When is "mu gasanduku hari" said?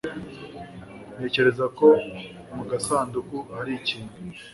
2.55-3.71